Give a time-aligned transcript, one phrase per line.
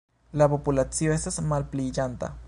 [0.41, 2.37] La populacio estas malpliiĝanta.